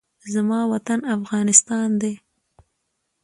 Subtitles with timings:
[0.33, 2.13] زما وطن افغانستان ده